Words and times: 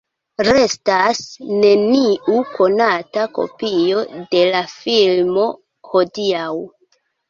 Restas 0.45 1.19
neniu 1.65 2.41
konata 2.57 3.29
kopio 3.39 4.05
de 4.35 4.45
la 4.53 4.67
filmo 4.77 5.49
hodiaŭ. 5.95 6.53